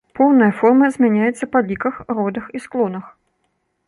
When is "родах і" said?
2.21-2.63